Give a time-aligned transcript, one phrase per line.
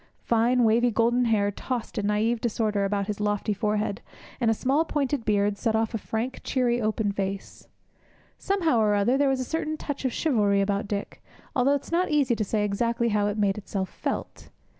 [0.23, 4.01] Fine wavy golden hair tossed in naïve disorder about his lofty forehead;
[4.39, 7.67] and a small pointed golden beard set off a frank, cheery, open face.
[8.39, 11.23] Somehow or other, there was a certain touch of chivalry about Dick,
[11.55, 14.49] although it is not easy to say exactly how it made itself felt.